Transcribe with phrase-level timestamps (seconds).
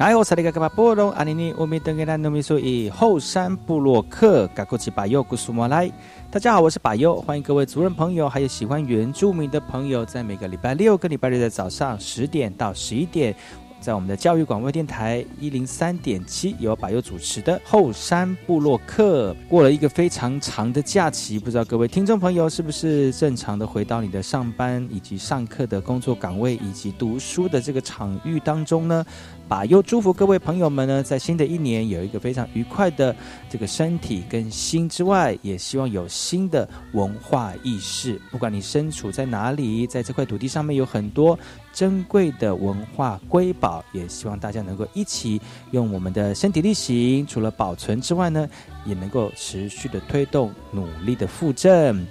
[0.00, 5.92] 哎，我是那个干嘛部落阿尼尼，我们等给咱农民说以后山部落客，赶过去把右古苏莫来。
[6.30, 13.36] 大家好，我是把右，欢迎各位族人朋友，还有喜欢原住民的朋友，在每个礼拜六跟礼拜日的早上十点到十一点。
[13.78, 29.04] 在我们的教育广播电台一零三点七，由百优主持的后山布洛克，过了一个非常长的假期，不知道各位听众朋友是不是正常的回到你的上班以及上课的工作岗位以及读书的这个场域当中呢？
[29.50, 33.12] 把又祝福各位朋友们呢，在新的一年有一个非常愉快的
[33.48, 38.20] 这个身体跟心之外，也希望有新的文化意识。
[38.30, 41.36] 不管你身处在哪里，在这块土地上面有很多
[41.72, 45.40] 珍贵的文化瑰宝，也希望大家能够一起
[45.72, 48.48] 用我们的身体力行，除了保存之外呢，
[48.84, 52.06] 也能够持续的推动努力的复振。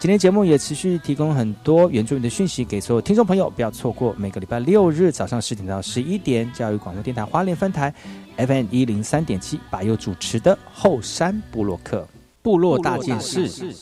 [0.00, 7.92] 今天节目也持续提供很多原住民的讯息给所有听众朋友，不要错过每个礼拜六日早上十点到十一点，教育广播电台花莲分台
[8.36, 12.06] FM 一零三点七，把佑主持的后山部落客
[12.42, 13.74] 部落大件事。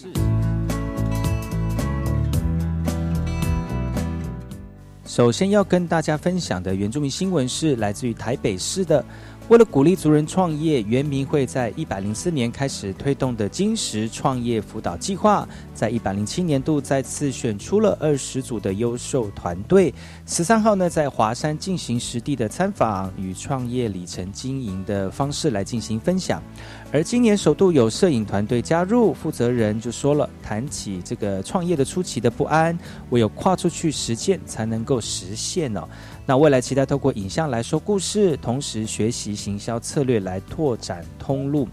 [5.05, 9.05] 首先要跟大家分享的原住民新闻是来自于台北市的。
[9.49, 19.95] 为了鼓励族人创业，原民会在一百零四年开始推动的金石创业辅导计划，在一百零七年度再次选出了二十组的优秀团队。
[20.27, 26.43] 十三号呢，在华山进行实地的参访与创业里程经营的方式来进行分享。
[26.91, 32.77] 而今年首度有摄影团队加入，负责人就说了，谈起这个创业的初期的不安，
[33.11, 35.87] 唯有跨出去实践，才能够实现哦。
[36.29, 41.69] 那未来期待透过影像来说故事，同时学习行销策略来拓展通路。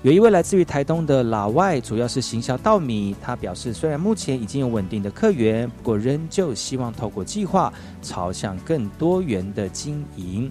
[0.00, 3.14] 有一位来自于台东的老外，主要是行销稻米。
[3.20, 10.50] 他表示，虽然目前已经有稳定的客源，不过仍旧希望透过计划朝向更多元的经营。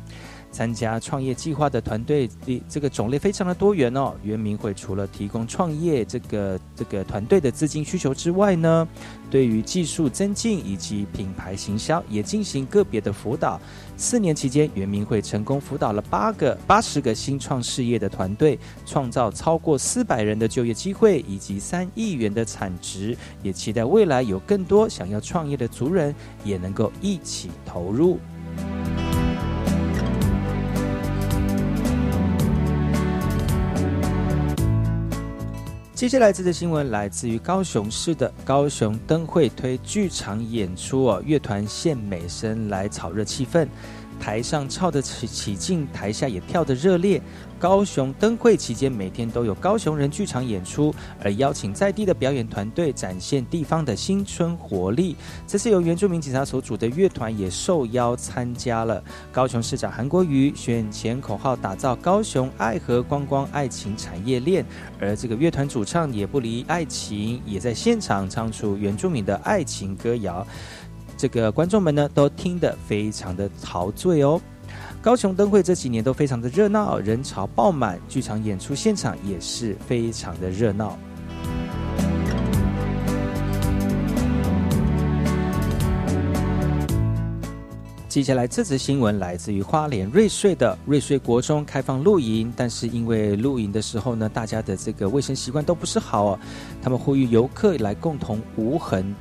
[0.52, 2.30] 参加创业计划的团队
[2.68, 4.14] 这个种类非常的多元哦。
[4.24, 8.88] 圆明会除了提供创业这个这个团队的资金需求之外呢，
[9.30, 13.60] 对于技术增进以及品牌行销也进行个别的辅导。
[13.96, 23.16] 四年期间，圆明会成功辅导了八个八十个新创事业的团队，创造超过四百人的就业机会以及三亿元的产值。
[23.44, 28.18] 也期待未来有更多想要创业的族人也能够一起投入。
[36.00, 43.68] 接下来这则新闻来自于高雄市的高雄灯会推剧场演出哦，乐团献美声来炒热气氛。
[44.18, 47.22] 台上唱得起起劲，台下也跳得热烈。
[47.60, 55.18] 高雄灯会期间，每天都有高雄人剧场演出，而邀请在地的表演团队展现地方的新春活力。
[55.46, 59.04] 这次由原住民警察所组的乐团也受邀参加了。
[59.32, 64.66] 高雄市长韩国瑜选前口号打造高雄爱河观光爱情产业链，
[64.98, 70.48] 而这个乐团主唱也不离爱情，也在现场唱出原住民的爱情歌谣。
[71.18, 74.40] 这个观众们呢，都听得非常的陶醉哦。
[75.10, 80.96] 高雄灯会这几年都非常的热闹，人潮爆满，剧场演出现场也是非常的热闹。
[88.08, 96.40] 接下来这则新闻来自于花莲瑞穗的瑞穗国中开放露营，但是因为露营的时候呢，大家的这个卫生习惯都不是好哦，
[96.84, 99.16] 他们呼吁游客来共同无痕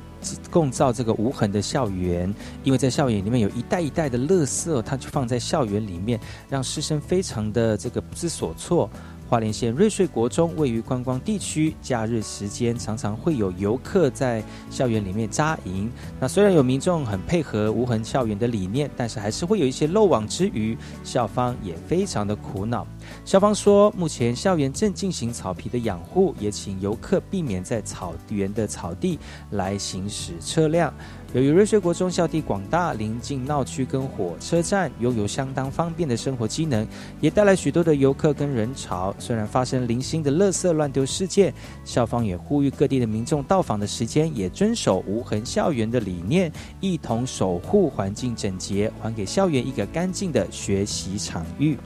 [0.49, 2.33] 共造这个无痕的校园，
[2.63, 6.19] 因为在校园里面有一袋一袋的垃圾，它就放在校园里面，
[6.49, 8.89] 让师生非常的这个不知所措。
[9.29, 15.87] 花莲县瑞穗国中位于观光地区，假日时间常常会有游客在校园里面扎营。
[16.19, 22.87] 那虽然有民众很配合无痕校园的理念，但是还是会有一些漏网之鱼，校方也非常的苦恼。
[23.25, 29.19] 校方说，目前校园正进行草皮的养护，也请游客避免在草原的草地
[29.51, 30.93] 来行驶车辆。
[31.31, 36.87] 由于瑞穗国中校地广大，临近闹区跟火车站，拥有相当方便的生活机能，
[37.21, 39.13] 也带来许多的游客跟人潮。
[39.19, 41.53] 虽然发生零星的垃圾乱丢事件，
[41.85, 51.77] 校方也呼吁各地的民众到访的时间也遵守无痕校园的理念，一同守护环境整洁，还给校园一个干净的学习场域。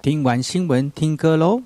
[0.00, 1.62] 听完新闻，听歌喽。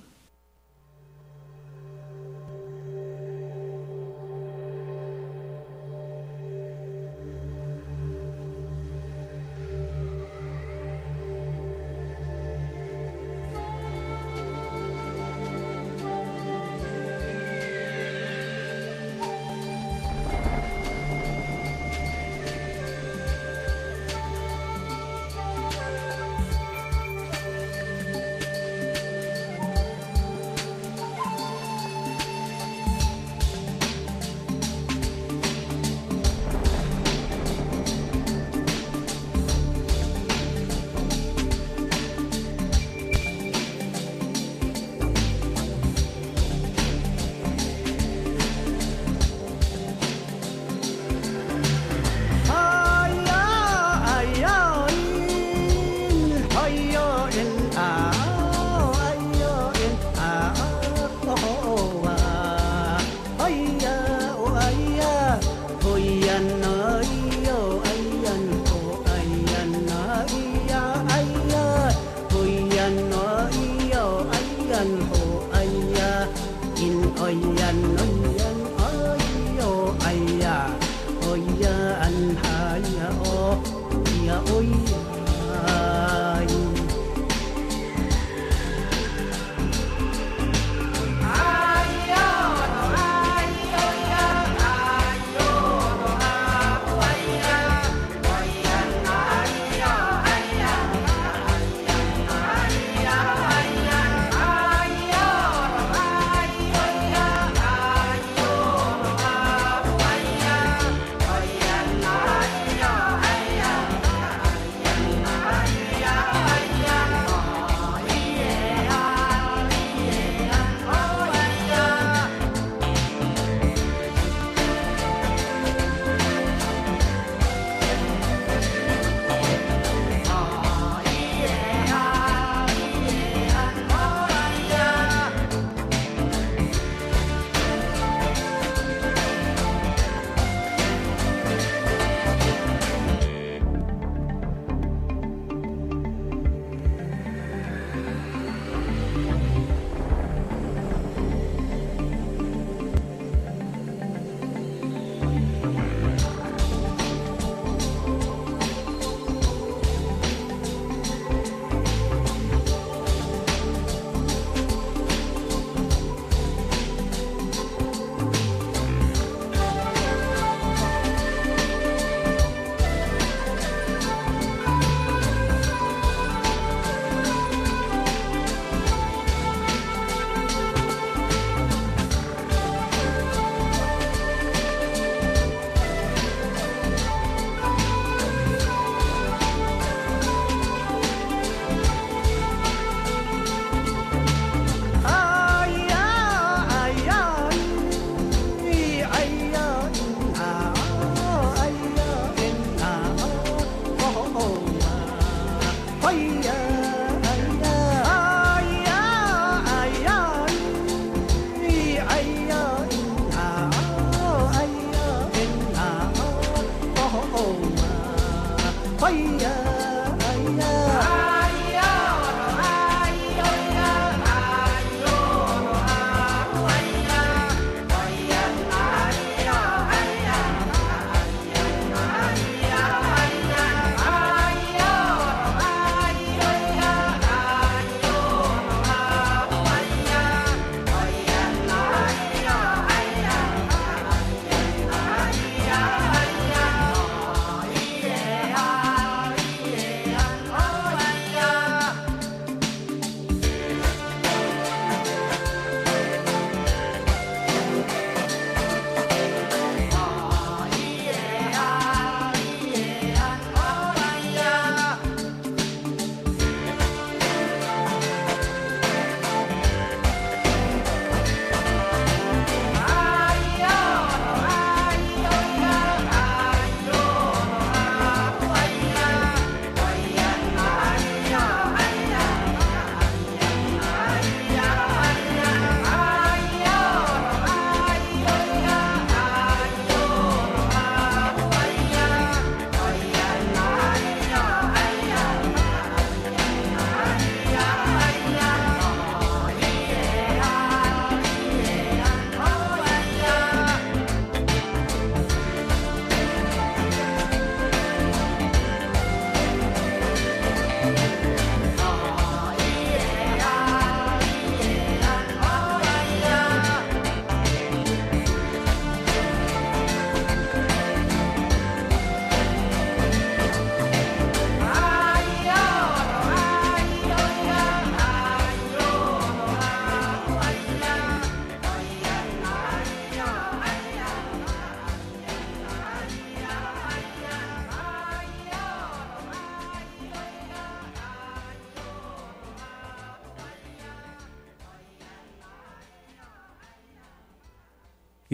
[66.32, 66.81] জন্য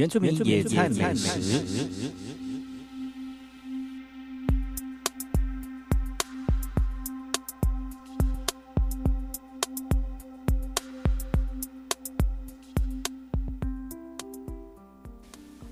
[0.09, 1.63] 原住民野菜美食。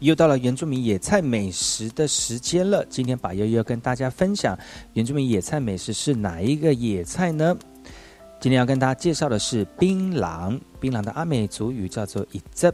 [0.00, 2.84] 又到了原住民野菜美食的时间了。
[2.90, 4.56] 今天把悠悠要跟大家分享
[4.92, 7.56] 原住民野菜美食是哪一个野菜呢？
[8.38, 10.60] 今天要跟大家介绍的是槟榔。
[10.78, 12.70] 槟榔的阿美族语叫做 i z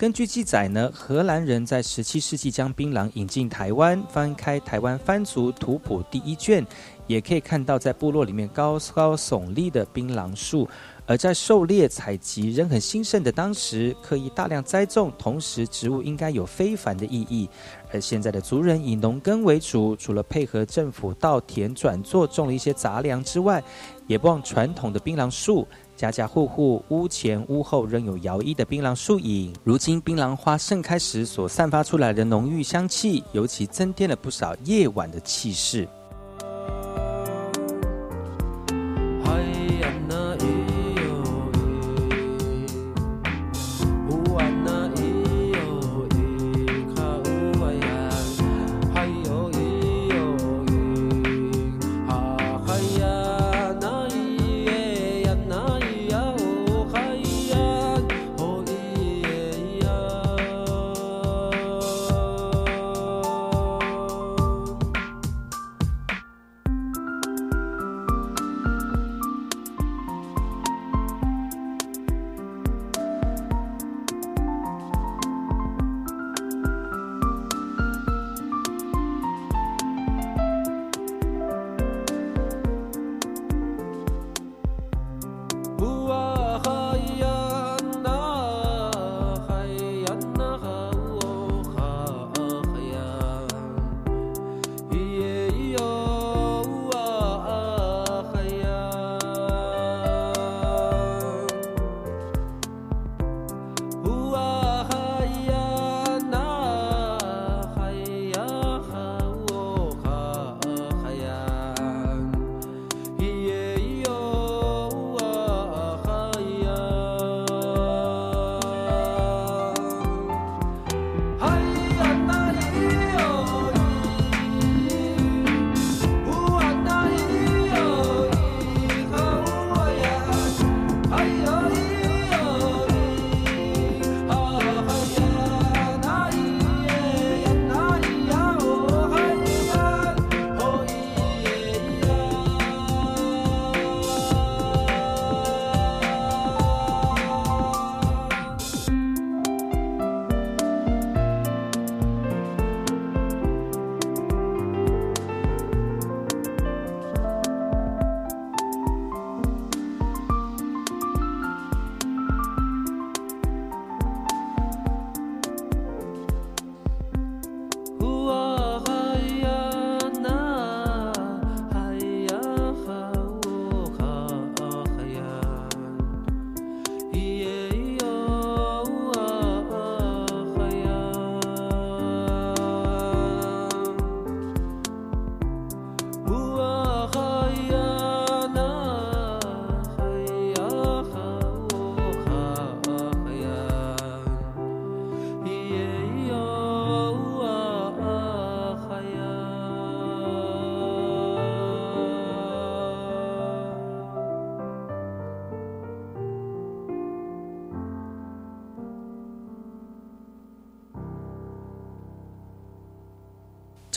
[0.00, 4.02] 根据记载呢，荷兰人在十七世纪将槟榔引进台湾。
[4.08, 6.66] 翻开台湾番族图谱第一卷，
[7.06, 10.66] 也可以看到在部落里面高高耸立的槟榔树。
[11.04, 17.46] 而在狩猎采集仍很兴盛的当时，刻意大量栽种，同时植物应该有非凡的意义。
[17.92, 23.62] 而现在的族人以农耕为主，除了配合政府稻田转作种了一些杂粮之外，
[24.10, 25.64] 也不忘传统的槟榔树。
[25.94, 29.54] 家家户户屋前屋后仍有摇曳的槟榔树影。
[29.62, 35.88] 如今槟榔花盛开时所散发出来的浓郁香气，尤其增添了不少夜晚的气势。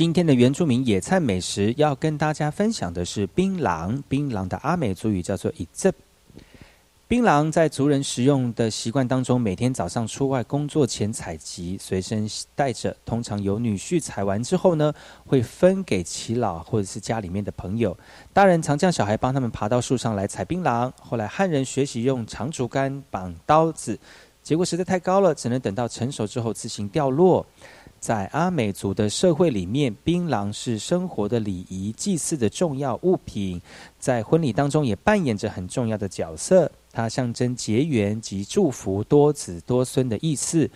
[0.03, 4.03] 今天的原住民野菜美食要跟大家分享的是槟榔。
[4.09, 5.93] 槟榔的阿美族语叫做“伊泽”。
[7.07, 12.93] 槟榔在族人食用的习惯当中，每天早上出外工作前采集，随身带着。
[13.05, 14.93] 通常由女婿采完之后呢，
[15.25, 17.97] 会分给耆老或者是家里面的朋友。
[18.33, 20.91] 大人常叫小孩帮他们爬到树上来采槟榔。
[20.99, 23.97] 后来汉人学习用长竹竿绑刀子，
[24.43, 27.45] 结果实在太高了，只能等到成熟之后自行掉落。
[28.03, 33.61] 在阿美族的社会里面，槟榔是生活的礼仪、祭祀的重要物品，
[33.97, 36.69] 在婚礼当中也扮演着很重要的角色。
[36.91, 40.69] 它象征结缘及祝福多子多孙的意思。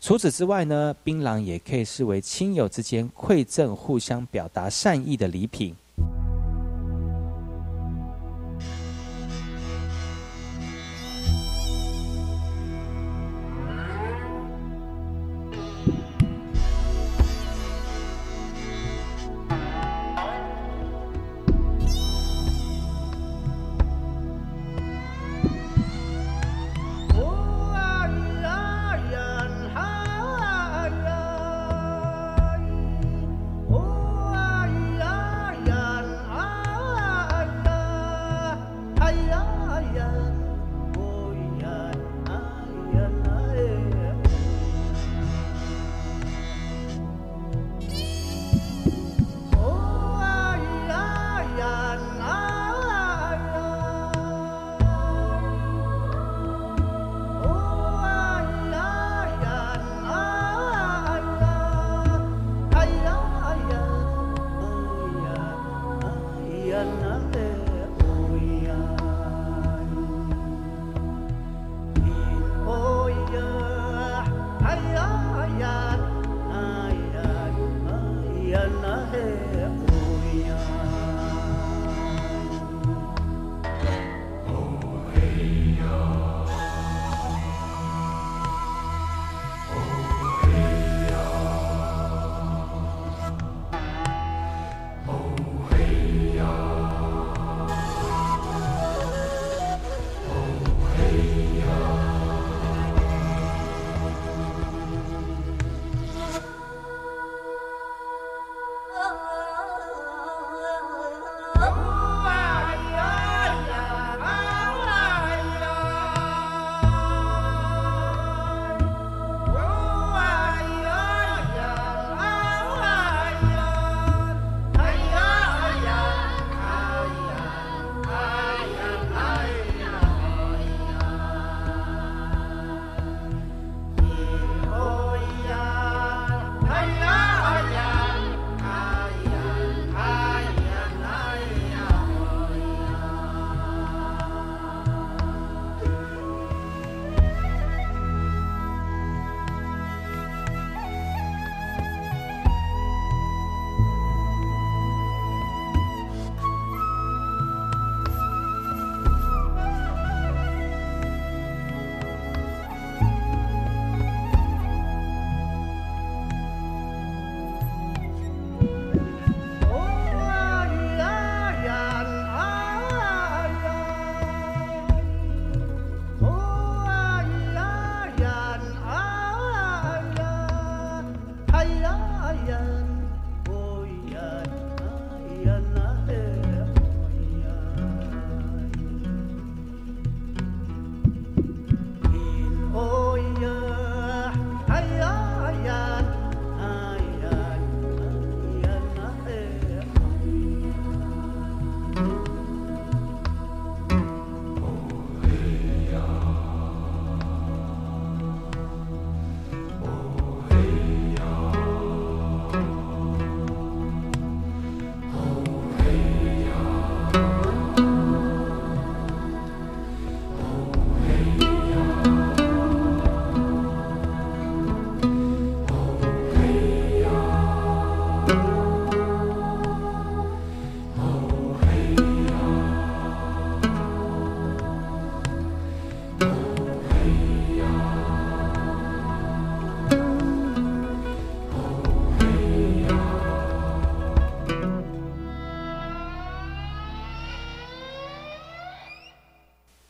[0.00, 5.76] 除此之外呢，槟榔也可以视为亲友之间馈赠、互相表达善意的礼品。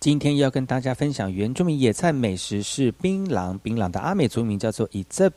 [0.02, 3.56] 今天要跟大家分享原住民野菜美食是槟榔。
[3.60, 5.30] 槟榔的阿美族名叫做伊泽。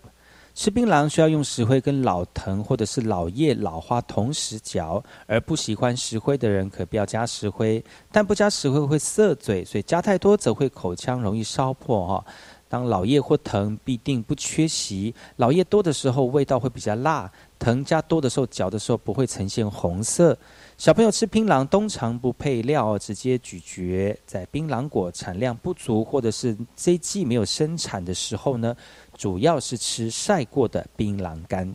[0.55, 7.83] 吃槟榔需要用石灰跟老藤或者是老叶、老花同时嚼，而不喜欢石灰的人可不要加石灰。
[8.11, 12.25] 但不加石灰会涩嘴，所以加太多则会口腔容易烧破哈。
[12.67, 20.35] 当老叶或藤必定不缺席，老叶多的时候味道会比较辣，藤加多的时候嚼的时候不会呈现红色。
[20.77, 24.17] 小朋友吃槟榔通常不配料，直接咀嚼。
[24.25, 28.75] 在槟榔果产量不足或者是这一季没有生产的时候呢，
[29.17, 31.73] 主要是吃晒过的槟榔干。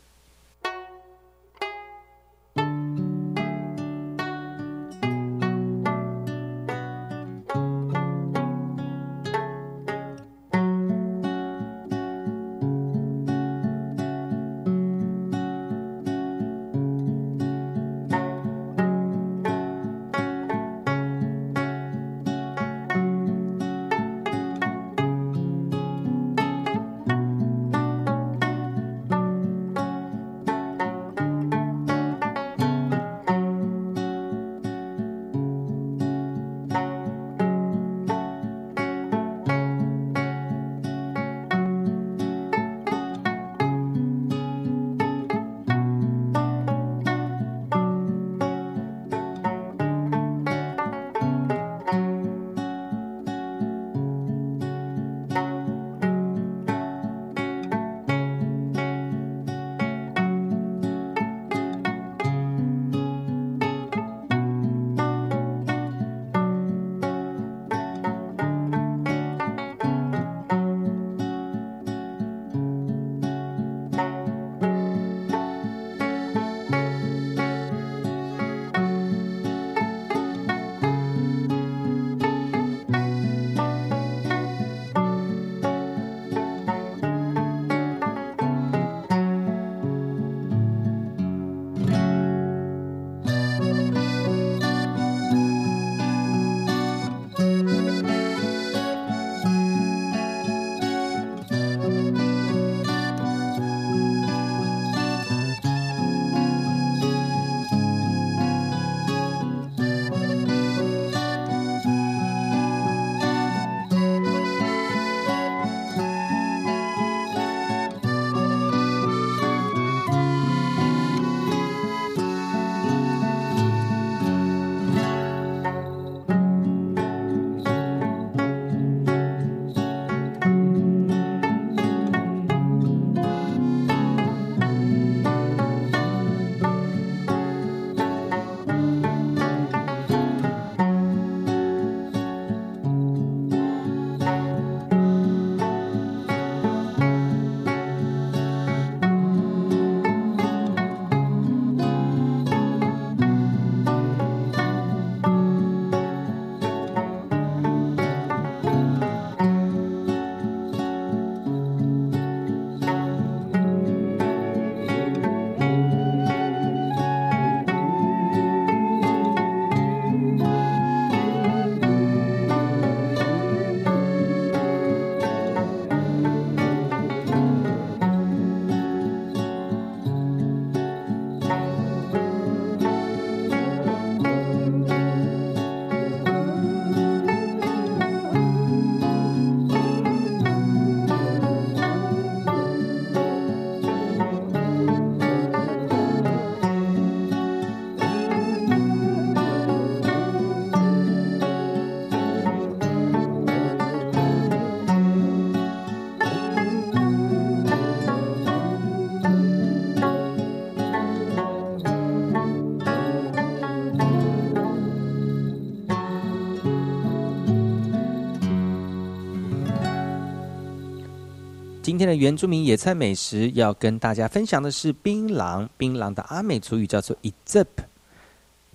[222.00, 225.68] 今天的原住民野菜美食要跟大家分享的是槟榔。
[225.76, 227.82] 槟榔的阿美族语叫做 i z p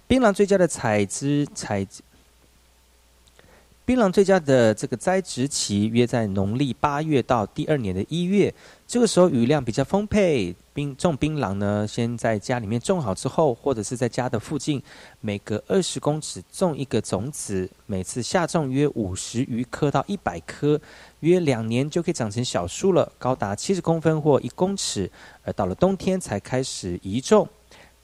[0.06, 1.84] 槟榔最佳的采枝采，
[3.84, 8.54] 槟榔最佳的这个栽植期约在农历八月到第二年的一月。
[8.86, 10.56] 这个时候雨量比较丰沛。
[10.76, 14.84] 冰种槟榔呢，先在家里面种好之后，或者是在家的附近，
[15.22, 20.78] 每隔二十公尺种一个种子，每次下种约五十余颗到一百颗，
[21.22, 25.10] 约两年就可以长成小树了，高达七十公分或一公尺。
[25.44, 27.48] 而到了冬天才开始移种。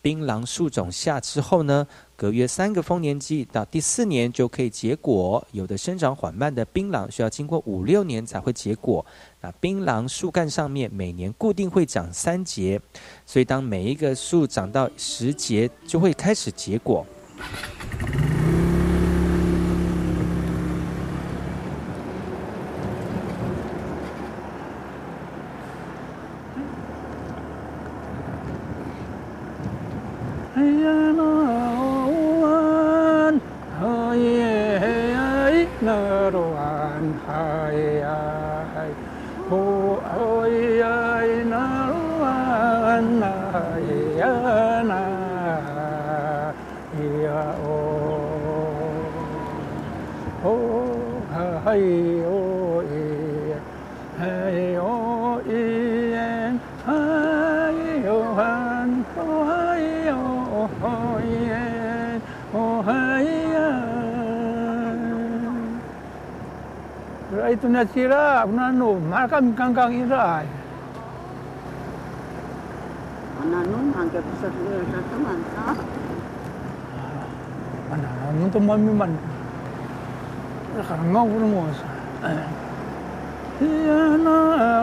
[0.02, 1.86] 槟榔树种下之后呢，
[2.16, 5.46] 隔约三个丰年季到第四年就可以结果。
[5.52, 9.06] 有的生长缓慢的槟榔需要经过五六年才会结果。
[9.42, 12.82] 那槟榔树干上面每年固定会长三节，
[13.26, 17.06] 所以当每一个树长到十节，就会开始结果。
[67.62, 68.98] tu nasi lah, aku nak nuk.
[69.06, 70.42] Mereka mengganggang ini lah.
[73.46, 75.78] Anak nun, angka pusat dia kata mantap.
[76.98, 77.94] Ah.
[77.94, 79.30] Anak nun tu mami mantap.
[80.82, 81.70] Sekarang ngau pun.
[83.62, 84.82] Tiada eh, nak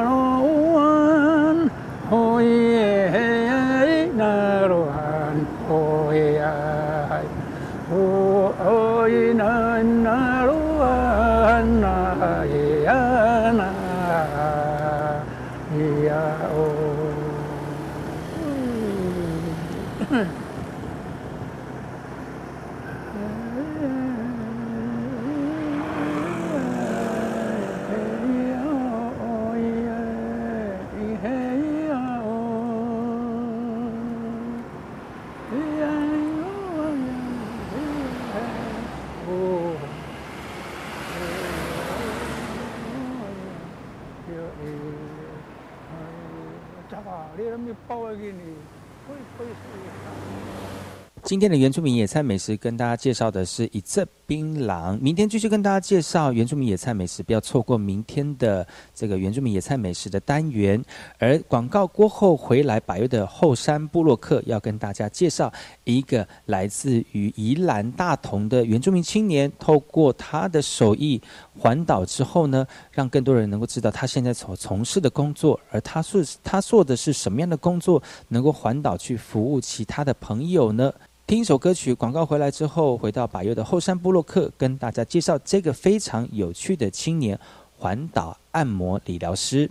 [51.23, 58.65] 今天的原住民野餐美食跟大家介绍的是一阵槟榔，明天继续跟大家介绍原住民野菜美食，不要错过明天的
[58.95, 60.85] 这个原住民野菜美食的单元。
[61.17, 65.51] 而广告过后回来，百越的后山部落客要跟大家介绍
[65.85, 71.19] 一个来自于宜兰大同的原住民青年，透过他的手艺
[71.59, 80.93] 环岛之后呢，让更多人能够知道他现在所从事的工作，而他是他做的是什么样的工作，能够环岛去服务其他的朋友呢？
[81.29, 87.39] 听一首歌曲，广告回来之后，回到百佑的后山布洛克，跟大家介绍这个非常有趣的青年
[87.77, 89.71] 环岛按摩理疗师。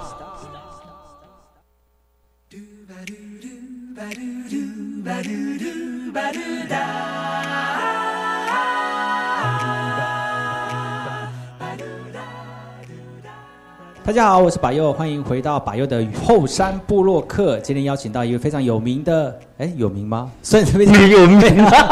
[14.03, 17.59] 大家好，我是百佑，欢迎回到百佑的后山部落客。
[17.59, 20.31] 今天邀请到一位非常有名的，哎，有名吗？
[20.41, 21.39] 算是非常 有名、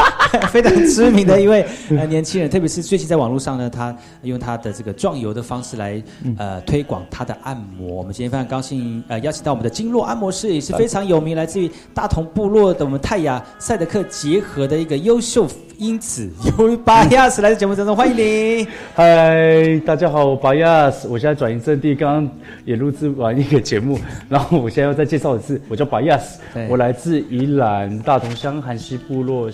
[0.50, 1.64] 非常知名的一位
[1.96, 2.50] 呃年轻人。
[2.50, 6.02] 特别是最近在网络上呢，他用他的这个壮游的方式来
[6.36, 7.94] 呃推广他的按摩。
[7.94, 15.46] 我们今天非常高兴呃邀请到我们的经络按摩师，也是非常有名，来自于大同部落的我们泰雅赛德克结合的一个优秀
[15.78, 16.28] 因子，
[16.58, 18.66] 由巴亚斯来到节目当中，欢迎你。
[18.96, 22.30] 嗨，大家好，我巴亚斯，我现在转移阵地，刚刚
[22.64, 23.96] 也录制完一个节目，
[24.28, 27.59] 然后我现在要再介绍一次，我叫巴亚斯，我来自宜兰
[28.04, 29.50] 大同乡韩溪部落，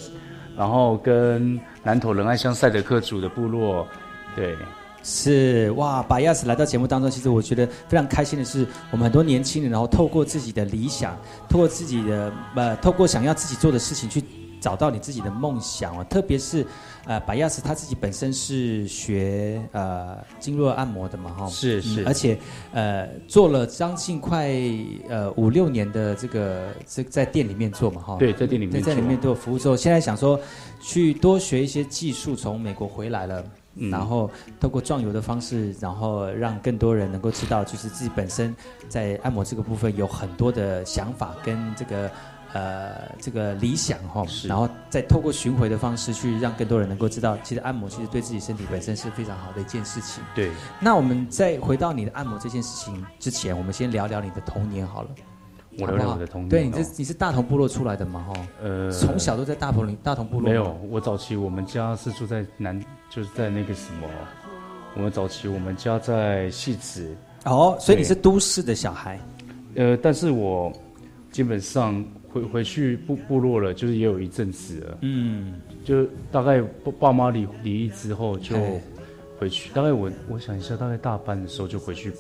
[0.57, 3.87] 然后跟南投仁爱乡赛德克族的部落，
[4.35, 4.57] 对，
[5.03, 11.17] 是哇，把亚斯来到节目当中，其实我觉得非常开心的是，我们很多年轻人，然后透过自己的理想，
[11.49, 14.23] 透过自己的呃，透过想要自己做的事情去
[14.61, 16.05] 找到你自己的梦想哦。
[16.09, 16.67] 特别是
[17.05, 22.37] 呃，白亚斯他自己本身是学呃经络按摩的嘛哈，是是而且
[22.73, 24.51] 呃做了将近快
[25.09, 30.39] 呃五六年的这个这在店里面做嘛哈，对，在店里面对，在里面做服务之后，现在想说
[30.81, 33.45] 去多学一些技术，从美国回来了，
[33.77, 38.53] 嗯然后透过壮游的方式，然后让更多人能够知道，就是自己本身
[38.89, 42.11] 在按摩这个部分有很多的想法跟这个。
[42.53, 50.23] 呃，这个理想哈，是然后再透过巡回的方式去让更多人能够知道，其实按摩其实对自己身体本身是非常好的一件事情。
[50.35, 55.09] 对，那我们再回到你的按摩这件事情之前，我们先聊聊你的童年好了。
[55.79, 56.49] 我聊聊我的童年。
[56.49, 58.25] 对你这哦你是大同部落出来的嘛？
[58.29, 64.09] 哈，呃从小都在大同大同部落吗没有，我早期我们家是住在南，就是在那个什么，
[64.95, 69.21] 我们早期我们家在戏子，哦，所以你是都市的小孩。
[69.75, 70.73] 呃，但是我
[71.31, 72.03] 基本上
[72.37, 78.81] 回回去部部落了，就是也有一阵子了，嗯，就大概爸爸妈离离异之后就哎
[79.39, 82.13] 回去，大概我我想一下，大概大班的时候就回去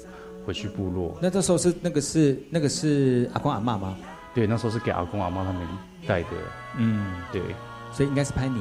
[0.46, 3.94] 回去部落，那这时候是那个是那个是阿公阿妈吗？
[4.34, 5.66] 对，那时候是给阿公阿妈他们
[6.06, 6.28] 带的，
[6.78, 7.42] 嗯，对
[7.92, 8.60] 所以应该是拍你。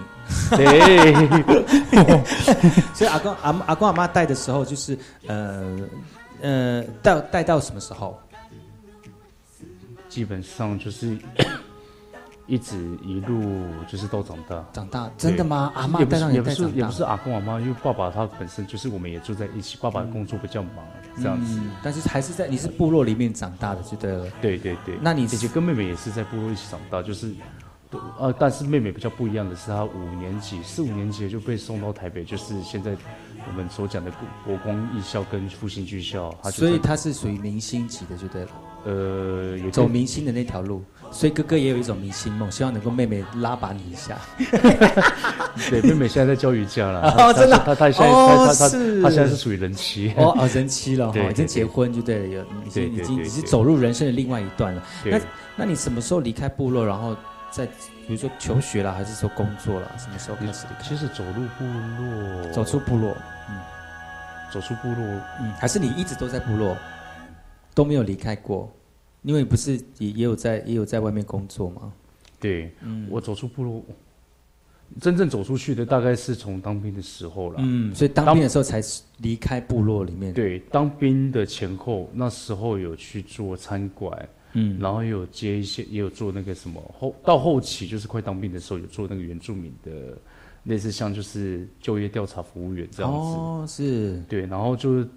[0.51, 1.13] 对，
[2.93, 4.97] 所以阿公阿阿公阿妈带的时候，就是
[5.27, 5.77] 呃
[6.41, 8.17] 呃带带到什么时候？
[10.15, 11.17] 基本上就是
[12.47, 14.63] 一直一路就是到长大。
[14.71, 15.73] 长大真的吗？
[15.75, 20.85] 阿妈带到你是也不是也不是阿公阿妈，因为爸爸他本身就是我们也住在一起，爸爸工作比较忙，
[21.17, 21.59] 这样子。
[21.61, 24.25] 嗯，但是还是在你是部落里面长大的，就对了。
[24.41, 27.35] 对对对，那你姐姐跟妹妹也是在部落一起长大，就是，
[28.17, 32.95] 呃，但是妹妹比较不一样的是，她五年级四五年级就被送到台北，就是现在
[33.49, 34.09] 我们所讲的
[34.45, 38.51] 国光艺校跟复兴剧校，她所以她是属于明星级的，就对了。
[38.85, 44.17] 呃有走明星的那条路，所以哥哥也有一种明星梦，希望能够妹妹拉拔你一下。
[45.69, 48.69] 对，妹妹现在在教瑜伽了，真的她她现在哦她她
[49.03, 50.13] 她现在是属于人妻。
[50.17, 54.83] 哦哦，人妻了哈，对已经结婚就对了，有已对经已经已经走入人生的另外一段了。
[55.03, 55.19] 对那
[55.55, 57.15] 那你什么时候离开部落，然后
[57.49, 59.87] 在比如说求学啦，还是说工作啦？
[59.97, 60.89] 什么时候开始离开？
[60.89, 61.63] 其实走入部
[61.97, 63.15] 落，走出部落，
[63.49, 63.55] 嗯
[64.51, 65.05] 走出部落，
[65.41, 66.77] 嗯，还是你一直都在部落，
[67.75, 68.71] 都没有离开过？
[69.21, 71.93] 因为不是也也有在也有在外面工作吗？
[72.39, 73.83] 对，嗯我走出部落，
[75.01, 77.55] 真正走出去的大概是从当兵的时候了。
[77.59, 78.79] 嗯，所以当兵的时候才
[79.17, 80.31] 离开部落里面。
[80.31, 90.15] 对，当兵的前后，那时候有去做餐馆，嗯然后也有接一些，也有做那个什么后到后期就是快当兵的时候，有做那个原住民的，
[90.65, 93.17] 类似像就是就业调查服务员这样子。
[93.17, 95.07] 哦，是，对，然后就是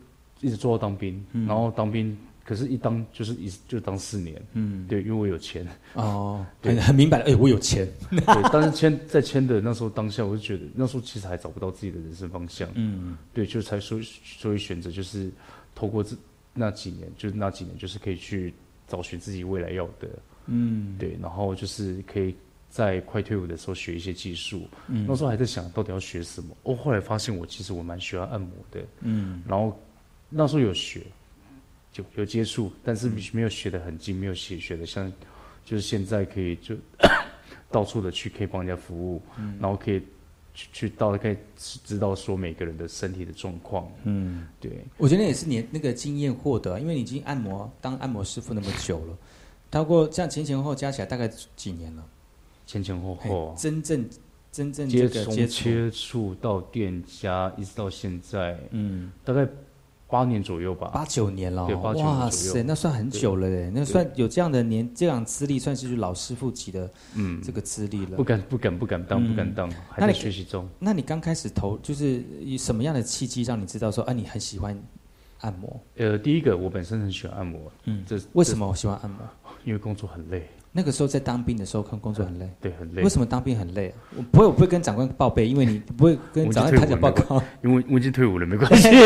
[0.40, 2.16] 一直做到当兵，嗯然后当兵，
[2.48, 4.42] 可是一当就是一就当四年。
[4.54, 5.68] 嗯，对，因为我有钱。
[5.92, 7.86] 哦， 对很很明白了，哎，我有钱。
[8.08, 12.66] 对，但是签在签的那时候当下，我就觉得那时候其实还找不到自己的人生方向。
[12.72, 15.30] 嗯，对，就才所以所以选择就是
[15.74, 16.16] 透过这
[16.54, 18.54] 那几年，就是那几年就是可以去
[18.86, 20.08] 找寻自己未来要的。
[20.46, 22.34] 嗯，对，然后就是可以
[22.70, 24.66] 在快退伍的时候学一些技术。
[24.86, 26.56] 嗯那时候还在想到底要学什么。
[26.62, 28.80] 哦，后来发现我其实我蛮喜欢按摩的。
[29.02, 29.78] 嗯，然后
[30.30, 31.02] 那时候有学，
[31.98, 33.22] 就有接触，但是嗯。
[33.32, 35.12] 没有学的很精，没有学学的像，
[35.64, 36.76] 就是现在可以就
[37.70, 39.58] 到处的去可以帮人家服务，嗯。
[39.60, 40.00] 然后可以
[40.54, 43.90] 去去到可以知道说每个人的身体的状况。
[44.04, 49.18] 嗯，对，我觉得也是你那个经验获得，因为你已经按摩当按摩师傅那么久了，
[49.70, 52.04] 超过这样前前后后加起来大概几年了？
[52.66, 54.08] 前前后后真正
[54.50, 55.08] 真正接
[55.46, 59.46] 接触到店家，一直到现在，嗯，大概
[60.08, 60.90] 八年左右吧。
[60.92, 68.16] 八九年了哦，对八九年哇塞，那算很久了嘞，那算有这样的年这样资历，算是老师傅级的嗯这个资历了。
[68.16, 70.68] 不敢不敢不敢当，嗯不敢当，还在学习中。
[70.78, 74.76] 那你刚开始投就是以什么样的契机让你知道说，啊，你很喜欢
[75.40, 75.80] 按摩？
[75.96, 79.18] 呃，第一个我本身很喜欢按摩，嗯这为什么我喜欢按摩？
[79.64, 82.48] 因为工作很累，那个时候在当兵的时候，看工作很累。
[82.60, 83.02] 对，很累。
[83.02, 83.94] 为什么当兵很累啊？
[84.16, 87.42] 我不会，我不会跟长官报备，因为你不会跟长官他讲报告。
[87.64, 88.88] 因为我已经退伍了，没关系。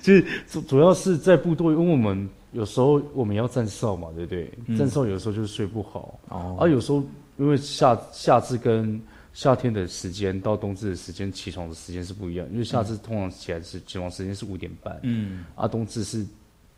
[0.00, 4.50] 就是 主主要是在部队，因为我们有时候我们要站哨嘛，对不对？
[4.66, 7.02] 嗯站哨有时候就是睡不好，哦啊，有时候
[7.36, 9.00] 因为夏夏至跟
[9.32, 16.24] 夏天的时间到冬至的时间起床的时间是不一样，因为夏至通常起来是起床时间是五点半，嗯啊，冬至是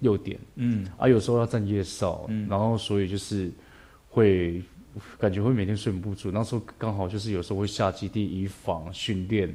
[0.00, 3.50] 六点，嗯啊，有时候要站夜哨，嗯然后所以就是
[4.08, 4.62] 会
[5.18, 6.30] 感觉会每天睡不足。
[6.30, 9.48] 那时候刚好就是有时候会下基地以防训练，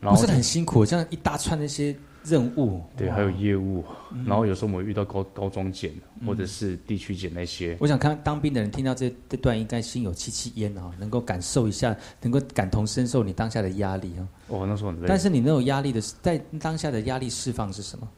[0.00, 2.82] 然后不是很辛苦，这样一大串那些任务。
[2.96, 5.92] 对，还有业务，嗯然后有时候我们会遇到高高中检
[6.26, 14.28] 或者是地区检那些，我想看当兵的人听到这这段，应该心有戚戚焉啊，能够感受一下，能够感同身受你当下的压力啊。
[14.48, 15.06] 哦，那时候很累。
[15.08, 18.08] 但是你那种压力的，在当下的压力释放是什么？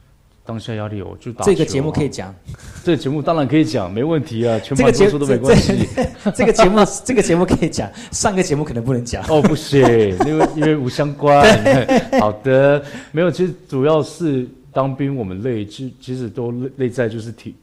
[0.45, 2.35] 当下压力我，就打球这个节目啊可以讲，
[2.83, 5.87] 这个节目当然可以讲，没问题啊， 全这个节盘播出都没关系。
[6.25, 9.23] 这这个节目这个节目可以讲，上个节目可能不能讲。
[9.29, 9.79] 哦，不行，
[10.27, 11.41] 因为因为无相关。
[12.19, 12.83] 好的，
[13.13, 17.55] 没有，其实主要是当兵，我们累，其其实都累累在就是体，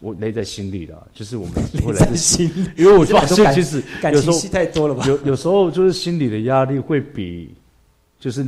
[0.00, 1.54] 我累在心里啦，就是我们
[1.84, 5.04] 会来在自心里 因为我发现其实感有时候情戏太多了吧？
[5.06, 7.54] 有有时候就是心理的压力会比
[8.18, 8.46] 就是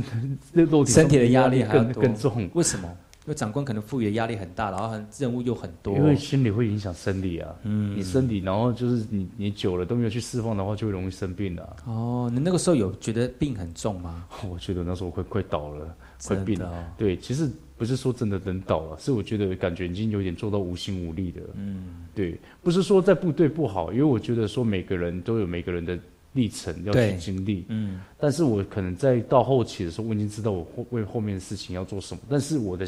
[0.53, 2.89] 肉体身体的压力还更更重，为什么？
[3.25, 5.95] 因为长官可能赋予的压力很大，然后很任务又很多。
[5.95, 7.55] 因为心理会影响生理啊。
[7.63, 11.75] 嗯你生理，然后就是你你久了都没有去释放的话，就会容易生病啊。
[11.87, 14.27] 哦，你那个时候有觉得病很重吗？
[14.47, 16.93] 我觉得那时候快快倒了，快病了。
[16.95, 21.41] 对，其实不是说真的能倒了，是我觉得感觉已经有点做到无心无力的。
[21.55, 25.97] 嗯，对，不是说在部队不好，因为我觉得说每个人都有每个人的
[26.35, 27.65] 历程要去经历。
[27.69, 32.87] 嗯，但是我可能在到后期的时候，我已经知道我后为后面的事情要做什么，但是我的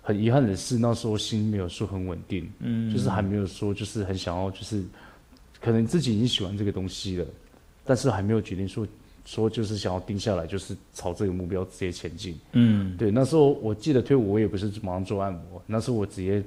[0.00, 2.92] 很遗憾的是，那时候心没有说很稳定，嗯。
[2.92, 4.84] 就是还没有说就是很想要就是，
[5.60, 7.26] 可能自己已经喜欢这个东西了，
[7.84, 8.86] 但是还没有决定说
[9.24, 12.36] 说就是想要定下来，就是朝这个目标直接前进。
[12.52, 16.40] 嗯，对，那时候我记得退伍，我也不是马上做按摩，那时候我直接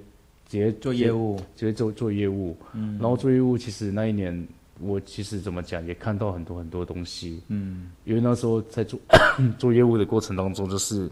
[0.48, 3.00] 直接做业务，直接做做业务，嗯。
[3.00, 4.46] 然后做业务，其实那一年
[4.80, 9.00] 我其实怎么讲，也看到很多很多东西，嗯，因为那时候在做
[9.58, 11.10] 做业务的过程当中，就是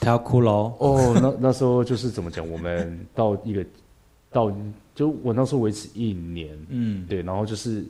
[0.00, 0.72] 他要哭喽。
[0.78, 3.64] 哦，那那时候就是怎么讲，我们到一个
[4.30, 4.52] 到
[4.94, 7.84] 就我那时候维持一年，嗯，对，然后就是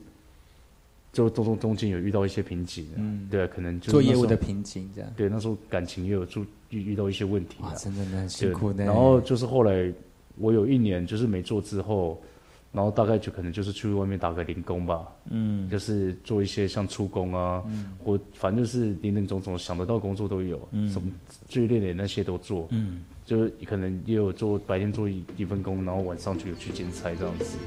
[1.12, 3.28] 就中中中间有遇到一些瓶颈，嗯。
[3.30, 5.10] 对，可能就做业务的瓶颈这样。
[5.16, 7.68] 对，那时候感情也有注遇遇到一些问题啊。
[7.68, 8.84] 哇，真的很辛苦的。
[8.84, 9.92] 然后就是后来
[10.36, 12.20] 我有一年就是没做之后，
[12.78, 15.68] 然然后大概就可能就是去外面打个零工吧，嗯。
[15.68, 17.60] 就是做一些像出工啊，
[18.04, 20.88] 或反正就是林林总总想得到工作都有，嗯。
[20.88, 21.10] 什么
[21.48, 27.58] 最累的那些都做，嗯，就是可能也有做白天做一一份工，然后晚上就有去兼差这样子。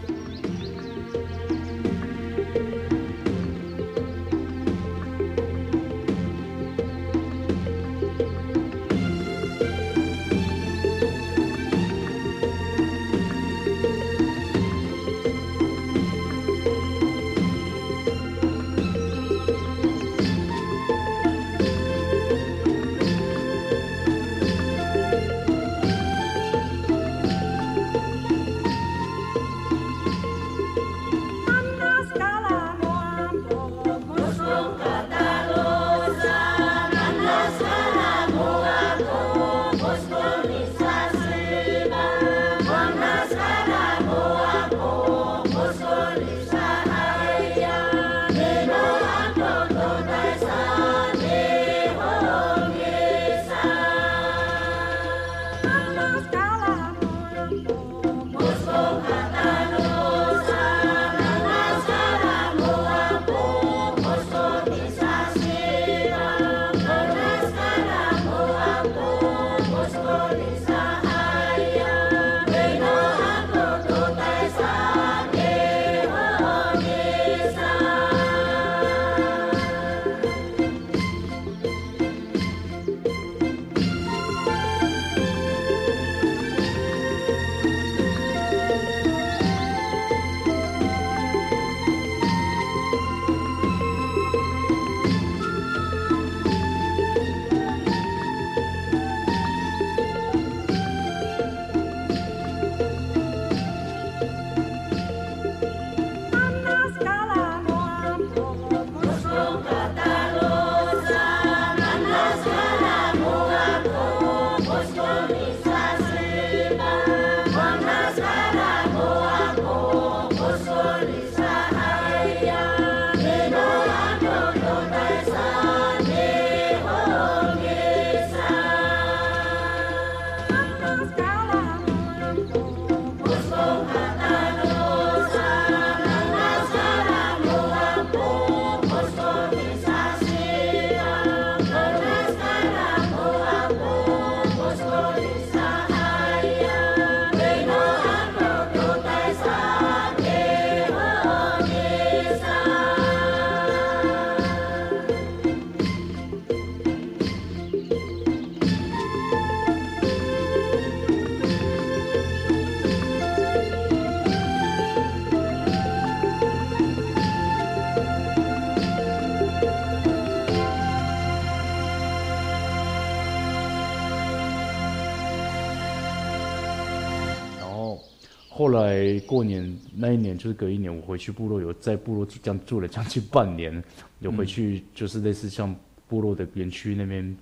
[178.91, 183.83] 来过年那一年，就是隔一年，我回去部落，有在部落这样住了将近半年，
[184.19, 185.73] 有回去就是类似像
[186.07, 187.37] 部落的园区那边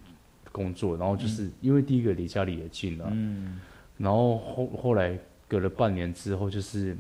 [0.52, 3.60] 工作，然后就是因为第一个离家里也近啊，嗯。
[3.98, 6.96] 然后后后来隔了半年之后，就是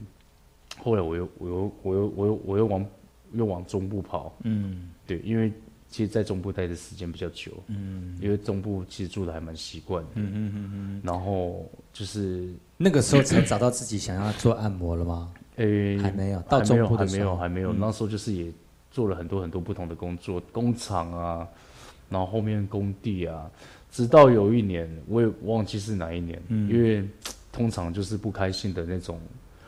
[0.77, 2.85] 后来我又我又我又我又我又往
[3.33, 4.89] 又往中部跑，嗯。
[5.05, 5.51] 对，因为
[5.87, 8.17] 其实在中部待的时间比较久，嗯。
[8.21, 12.49] 因为中部其实住的还蛮习惯的，嗯嗯嗯嗯，然后就是
[12.81, 15.33] 那个时候才找到自己想要做按摩了吗？
[15.57, 17.75] 诶、还没有到中部的时候没有还没有，嗯。
[17.77, 18.49] 那时候就是也
[18.89, 21.45] 做了很多很多不同的工作，工厂啊，
[22.09, 23.51] 然后后面工地啊，
[23.91, 26.69] 直到有一年我也忘记是哪一年，嗯。
[26.73, 27.05] 因为
[27.51, 29.19] 通常就是不开心的那种，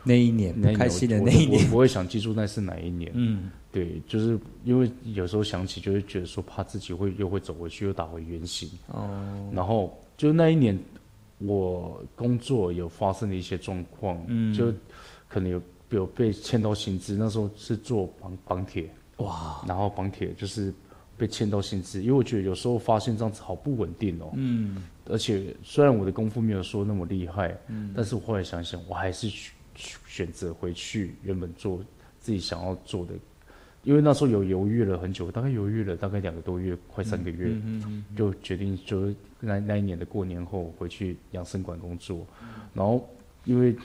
[0.06, 1.62] 那一年不开心的那一年。
[1.66, 3.52] 我，不会想记住那是哪一年，嗯。
[3.74, 10.80] 对，就是因为有时候想起就会觉得说怕自己会又会走回去，又打回原形，哦，然后就那一年，
[11.46, 14.54] 我工作有发生了一些状况，嗯。
[14.54, 14.72] 就
[15.28, 20.74] 可能有有被欠到薪资，那时候是做绑绑铁，哇，然后绑铁就是
[21.18, 24.84] 被欠到薪资，因为我觉得有时候发现这样子好不稳定哦，嗯。
[25.10, 27.94] 而且虽然我的功夫没有说那么厉害，嗯。
[27.96, 29.54] 但是我后来想想，我还是选
[30.06, 31.84] 选择回去原本做
[32.20, 33.14] 自己想要做的，
[33.84, 42.26] 因为那时候有犹豫了很久，大概犹豫了大概两个多月，快三个月，嗯嗯嗯就决定就是那那一年的过年后回去养生馆工作，
[42.74, 43.10] 然后
[43.46, 43.76] 因为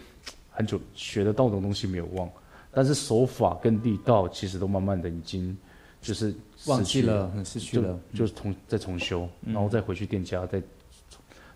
[0.51, 2.28] 很久学的道的东西没有忘，
[2.70, 5.57] 但是手法跟力道其实都慢慢的已经
[6.03, 6.34] 就是
[6.66, 10.62] 忘失去记了，嗯失去了，就就是重再重修，然后再回去店家再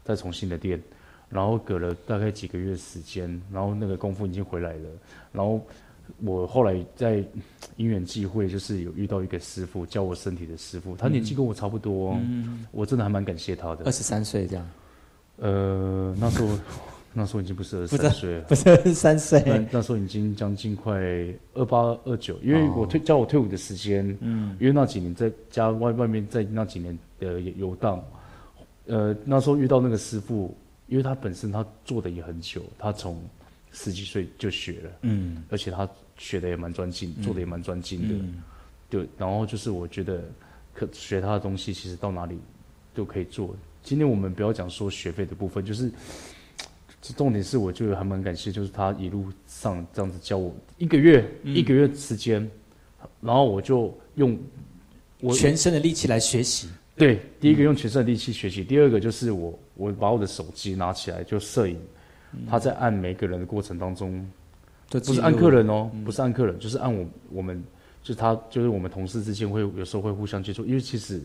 [0.02, 0.82] 再重新的练，
[1.28, 4.88] 然后隔了大概几个月时间，然后那个功夫已经回来了，
[5.30, 5.60] 然后
[6.24, 7.24] 我后来在
[7.76, 12.20] 因缘际会，就是有遇到一个师傅教我身体的师傅，他年纪跟我差不多、哦，
[12.72, 13.84] 我真的还蛮感谢他的。
[13.84, 13.92] 二。
[13.92, 14.70] 十三岁这样，
[15.36, 16.58] 呃，那时候
[17.12, 20.92] 那时候已经不是二十三岁了，不是二十三那岁，那时候已经将近快
[21.54, 28.02] 二八二九，因为我退教我退伍的时间，嗯，因为那几年在家外外面在那几年的游荡，
[28.86, 30.56] 呃，那时候遇到那个师傅，
[30.86, 33.20] 因为他本身他做的也很久，他从
[33.72, 35.42] 十几岁就学了，嗯。
[35.48, 38.42] 而且他学的也蛮专精，做的也蛮专精的，嗯。
[38.88, 40.24] 对，然后就是我觉得
[40.74, 42.38] 可学他的东西，其实到哪里
[42.92, 43.54] 都可以做。
[43.82, 45.90] 今天我们不要讲说学费的部分，就是
[47.16, 51.54] 重点是我觉得还蛮感谢，就是他一路上这样子教我一个月、嗯。
[51.54, 52.48] 一个月时间，
[53.20, 54.38] 然后我就用
[55.20, 61.80] 我全身的力气来学习，对，第一个用全身的力气学习，第二个就是我我把我的手机拿起来就摄影，
[62.48, 64.26] 他在按每个人的过程当中，
[64.88, 67.62] 就不是按客人哦，不是按客人，就是按我我们，
[68.02, 71.20] 就是他就是我们同事之间会有时候会互相接触，因为其实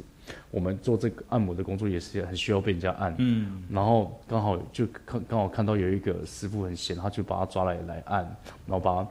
[0.52, 8.24] 我们做这个按摩的工作也是很需要被人家按，嗯，然后刚好就看刚好看到有一个师傅很闲，他就把他抓来来按，
[8.68, 9.10] 然后把他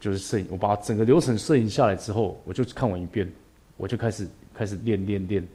[0.00, 3.30] 就是摄影，我把整个流程摄影下来之后，我就看完一遍，
[3.76, 5.46] 我就开始开始练练练，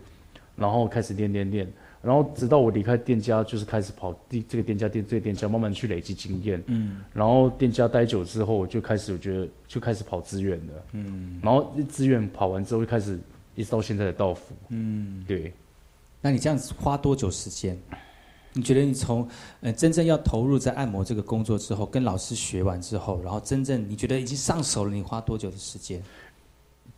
[0.55, 1.71] 然后开始练练练，
[2.01, 13.19] 然后直到我离开店家，就是开始跑第这个店家店这个店家，慢慢去累积经验，嗯，然后店家待久之后，就开始我觉得就开始跑资源了，嗯，然后资源跑完之后，就开始
[13.55, 15.51] 一直到现在的道府，嗯，对，
[16.21, 17.77] 那你这样子花多久时间？
[18.53, 19.27] 你觉得你从
[19.61, 26.01] 呃真正要投入在按摩这个工作之后，跟老师学完之后，然后真正你觉得已经上手了，你花多久的时间？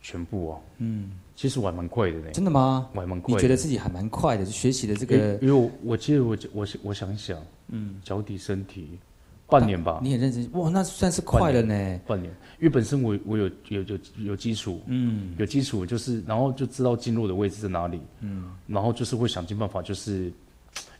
[0.02, 2.88] 全部哦，嗯，其实我还蛮快的呢，真的吗？
[2.92, 8.98] 我还蛮快的，你觉得自己还蛮快的，就学习的这个，因为我我记得我我我想想，嗯，脚底身体
[9.46, 12.00] 半年吧，你很认真，哇，那算是快了呢。
[12.06, 15.34] 半年，因为本身我我有有有有基础，嗯。
[15.38, 18.50] 有基础就是，然后就知道经络的位置在哪里，嗯。
[18.66, 20.32] 然后就是会想尽办法，就是因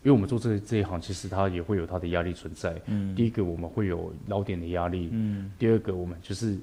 [0.04, 2.78] 为我们做这这一行，其实它也会有它的压力存在。
[2.86, 3.14] 嗯。
[3.14, 5.50] 第一个我们会有老点的压力，嗯。
[5.58, 6.58] 第二个我们就是，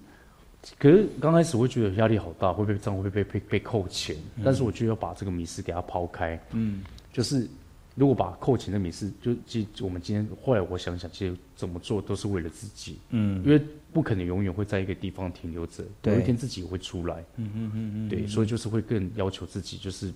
[0.78, 6.84] 可是刚开始我会觉得压力好大，会被这样会被被被扣钱，但是我就要把这个迷失给它抛开，嗯。
[7.12, 7.48] 就是
[7.96, 13.44] 如果把扣钱的迷失，就其实我们今天后来我想想，其实怎么做都是为了自己，嗯。
[13.44, 20.14] 因为不可能永远会在一个地方停留着，有一天自己会出来，嗯嗯嗯嗯，对，所以就是会更要求自己，就是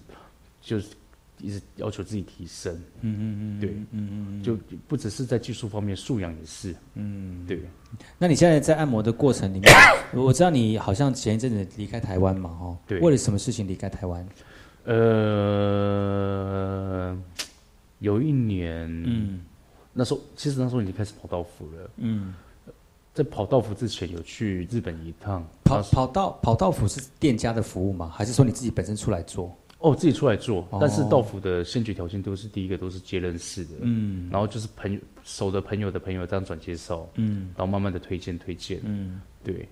[0.61, 0.89] 就是
[1.39, 4.57] 一直要求自己提升，嗯嗯嗯，对嗯嗯嗯，就
[4.87, 7.45] 不只是在技术方面，素养也是，嗯。
[7.45, 7.59] 对，
[8.17, 9.73] 那你现在在按摩的过程里面，
[10.13, 12.99] 我知道你好像前一阵子离开台湾嘛，哦，对。
[12.99, 14.25] 为了什么事情离开台湾？
[14.85, 14.93] 呃，
[17.99, 19.41] 有一年，嗯。
[19.95, 22.33] 那时候其实那时候已经开始跑道服了，嗯，
[23.13, 28.09] 在跑道服之前有去日本一趟，跑跑道跑道服是店家的服务吗？
[28.11, 29.55] 还是说你自己本身出来做？
[29.83, 34.29] 哦自己出来做，哦但是道府的先决条件都是第一个都是接认识的，嗯。
[34.31, 37.49] 然后就是朋友熟的朋友的朋友这样转介绍，嗯。
[37.57, 39.21] 然后慢慢的推荐推荐，嗯。
[39.43, 39.67] 对，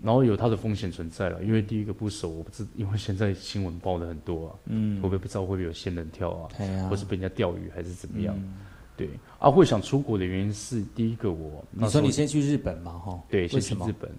[0.00, 4.96] 然后有它的风险存在了，因为第一个不熟，我不知，因为现在新闻报的很多啊，嗯。
[5.02, 6.88] 会不会不知道会不会有仙人跳啊，哎呀。
[6.88, 8.34] 或是被人家钓鱼还是怎么样？
[8.38, 8.54] 嗯。
[8.96, 9.08] 对，
[9.38, 13.18] 啊，会想出国的原因是第一个我你说你先去日本嘛，哈？
[13.30, 13.94] 对，先去日？
[13.98, 14.10] 本，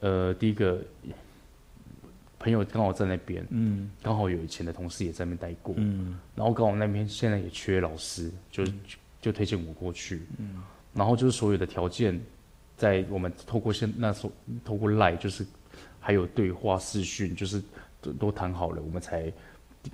[0.00, 0.82] 呃，第一个
[2.46, 8.62] 朋友刚好在那边，嗯刚好有以前的同事也在那边待过，嗯然后刚好那边现在也缺老师，就
[9.20, 10.62] 就推荐我过去，嗯
[10.94, 12.20] 然后就是所有的条件，
[12.76, 14.32] 在我们透过现那时候
[14.64, 15.44] 透过赖就是
[15.98, 17.60] 还有对话视讯，就是
[18.00, 19.32] 都都谈好了，我们才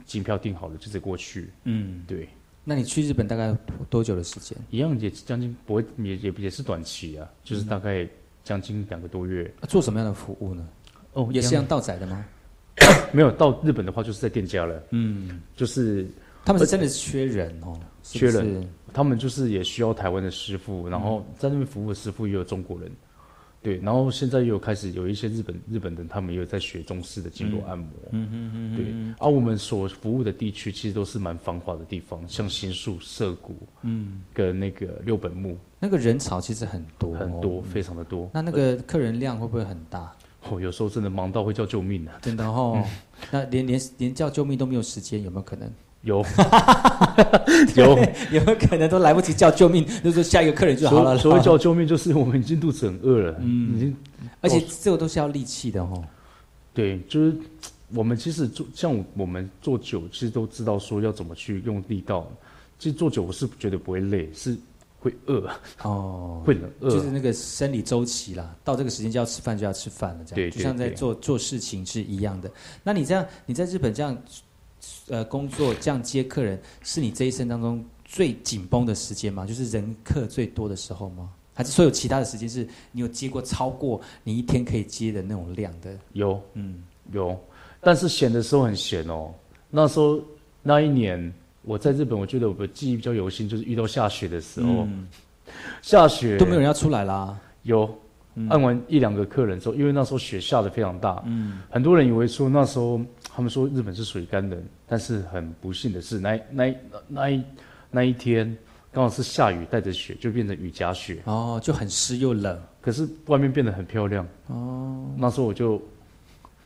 [0.04, 1.48] 机票订好了，就直接过去。
[1.64, 2.28] 嗯，对，
[2.64, 3.56] 那你去日本大概
[3.88, 4.58] 多久的时间？
[4.68, 8.06] 一样也将近不会也也也是短期啊，就是大概
[8.44, 9.50] 将近两个多月。
[9.62, 10.68] 啊做什么样的服务呢？
[11.14, 12.24] 哦也是像道仔的吗？
[13.12, 16.06] 没有到日本的话，就是在店家了，嗯，就是
[16.44, 18.32] 他们是真的是缺人哦，是不是？
[18.32, 22.90] 缺人，他们就是也需要台湾的师傅，然后在那边服务的师傅也有中国人，
[23.62, 35.56] 对，然后现在又有开始有一些日本日本人，他们也有在学中式的经络按摩，嗯嗯嗯，对，而、我们所服务的地区其实都是蛮繁华的地方，像新宿、涩谷，嗯，跟那个六本木。
[35.78, 37.18] 那个人潮其实很多哦。
[37.18, 38.30] 很多，非常的多。
[38.32, 40.12] 那那个客人量会不会很大？
[40.50, 42.14] 哦，有时候真的忙到会叫救命啊！
[42.20, 42.82] 真的哦，
[43.30, 45.70] 那连连连叫救命都没有时间，有没有可能？
[46.02, 46.18] 有
[47.76, 47.96] 有，
[48.32, 51.16] 有没有可能都来不及叫救命，就是下一个客人就好了？
[51.16, 53.96] 所所谓叫救命，就是我们已经肚子很饿了，嗯，已经，
[54.40, 56.02] 而且这个都是要力气的哦。
[56.74, 57.36] 对，就是
[57.94, 62.28] 我们其实做像我们做酒，其实都知道说要怎么去用力道。
[62.80, 64.56] 其实做酒我是觉得不会累，是
[65.02, 65.50] 会饿，
[65.82, 72.48] 哦， 会冷饿，就是那个生理周期啦，到这个时间就要吃饭就要吃饭了，这样对对就像在做做事情是一样的。
[72.84, 74.16] 那你这样你在日本这样
[75.08, 79.44] 呃工作这样接客人，是你这一生当中最紧绷的时间吗？
[79.44, 81.28] 就是人客最多的时候吗？
[81.54, 85.98] 还是说有其他的时间是你有接过超过你一天可以接的那种量的？
[86.12, 87.38] 有嗯，有，
[87.80, 89.34] 但是闲的时候很闲哦。
[89.68, 90.18] 那时候
[90.62, 91.32] 那一年
[91.62, 95.06] 我在日本，我觉得我的记忆比较犹新，就是遇到下雪的时候，嗯。
[95.80, 97.38] 下雪都没有人要出来啦。
[97.62, 97.98] 有
[98.34, 98.48] 嗯。
[98.48, 101.60] 按完一两个客人之后，因为那时候雪下的非常大，嗯。
[101.70, 103.00] 很多人以为说那时候
[103.34, 107.44] 他们说日本是水干冷，但是很不幸的是，那那那那一
[107.90, 108.56] 那一天
[108.90, 112.60] 刚好是下雨带着雪，就变成雨夹雪，哦，就很湿又冷。
[112.80, 114.26] 可是外面变得很漂亮。
[114.48, 115.80] 哦，那时候我就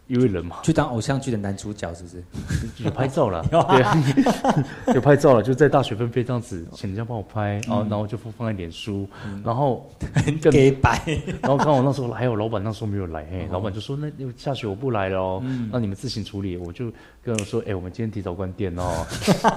[0.06, 2.22] 因为人嘛，去当偶像剧的男主角是不是？
[2.84, 9.08] 有拍照了， 对， 有拍照了，就在大雪纷飞这样子，请人家帮我拍，然后嗯然后就放放在脸书，
[9.44, 11.00] 然后很给白，
[11.42, 13.48] 然后刚好那时候还有老板那时候没有来，嘿，哦。
[13.52, 15.68] 老板就说那下雪我不来了哦，嗯。
[15.72, 16.92] 那你们自行处理，我就
[17.26, 19.04] 跟我说，哎，我们今天提早关店哦，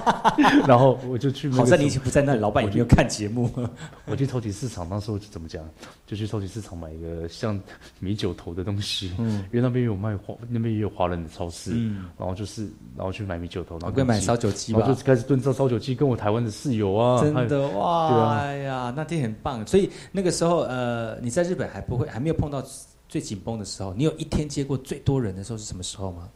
[0.66, 3.48] 然后我就去那个好在你已经不在那里，老板也没有看节目。
[4.06, 5.64] 我去超级市场，那时候就怎么讲，
[6.04, 7.58] 就去超级市场买一个像
[8.00, 19.64] 米酒头的东西，嗯因为那边有卖华，那边也有华人的超市，嗯然后就是然后去买米酒头，然后我该买跟烧酒鸡吧然后就开始炖烧烧酒鸡，跟我台湾的室友啊，真的哇，对啊哎呀，那天很棒。
[19.64, 22.60] 所以那个时候，呃，你在日本还不会，还没有碰到
[23.08, 23.94] 最紧绷的时候。
[23.94, 26.28] 你有一天接过最多人的时候是什么时候吗？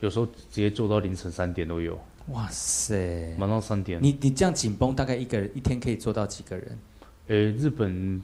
[0.00, 1.98] 有时候直接做到凌晨三点都有，
[2.28, 3.98] 哇塞，忙到三点。
[4.02, 6.78] 你你这样紧绷，大概一个人一天可以做到几个人？
[7.28, 8.20] 诶，日本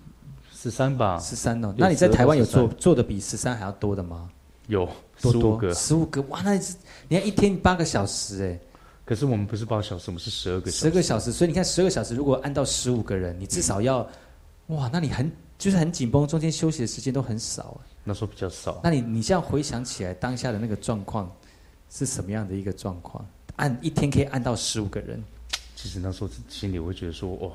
[0.53, 1.75] 十三吧，十三哦。
[1.77, 4.29] 那你在台湾有做做的比十三还要多的吗？
[4.69, 4.89] 有
[5.21, 6.43] 多多十五个，十五个哇！
[6.43, 6.75] 那你是
[7.09, 8.59] 你看一天八个小时哎，
[9.05, 10.85] 可是我们不是八个小时，我们是十二个小时。
[10.87, 13.99] 十个小时，所以你看十二个小时，如果按到十五个人，你至少要
[14.69, 17.87] 哇，那你很就是很紧绷，中间休息的时间都很少哎。
[18.03, 18.81] 那时候比较少。
[18.83, 21.31] 那你你这样回想起来，当下的那个状况
[21.91, 23.25] 是什么样的一个状况？
[23.57, 25.23] 按一天可以按到十五个人，
[25.75, 27.53] 其实那时候心里会觉得说，哦，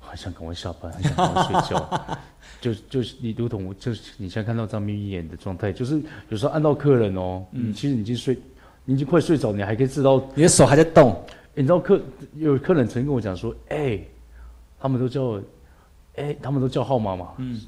[0.00, 2.18] 很想赶快下班，很想赶快睡觉。
[2.60, 8.36] 就就是你如同我，就是你现在看到张眯眯眼的状态，就是有时候按到客人哦，嗯嗯，其实你已经睡，
[8.84, 11.24] 你已经快睡着，你还可以知道，你的手还在动。
[11.54, 12.00] 你知道客
[12.34, 14.00] 有客人曾经跟我讲说，哎、
[14.78, 15.42] 他们都叫我，
[16.16, 17.60] 哎、他们都叫号码嘛，嗯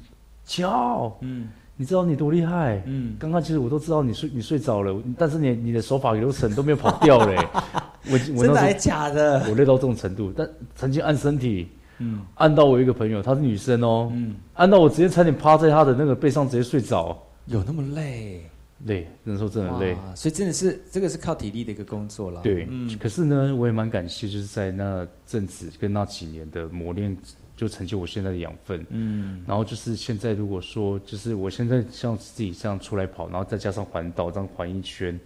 [0.45, 7.35] 叫，嗯你知道你多厉害，嗯，刚刚其实我都知道你睡你睡着了，但是你你的手法流程都没有跑掉嘞。
[8.35, 9.39] 我真的还假的？
[9.49, 11.69] 我累到这种程度，但曾经按身体，
[11.99, 17.17] 嗯按到我一个朋友，她是女生哦，嗯，按到我直接差点趴在她的那个背上直接睡着，
[17.47, 18.41] 有那么累？
[18.85, 19.93] 累，那时候真的累。
[19.93, 22.41] 哇所以真的是这个是靠体力的一个工作啦。
[22.43, 27.15] 对，嗯可是呢，我也蛮感谢，就是在那阵子跟那几年的磨练，
[27.63, 28.85] 就成就我现在的养分。
[28.89, 29.41] 嗯。
[29.47, 35.17] 然后就是现在，如果说就是我现在像自己这样出来跑，然后再加上环岛这样环一圈，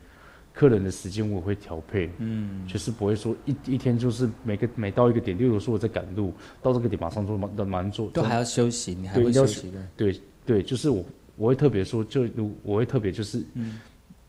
[0.54, 2.68] 客人的时间我也会调配，嗯。
[2.68, 6.32] 就是不会说一一天就是每个每到一个点，例如说我在赶路，
[6.62, 9.88] 到这个点马上做马马上做，都还要休息，你还会休息的。
[9.96, 13.80] 对对，就是我我会特别说，就如我会特别就是嗯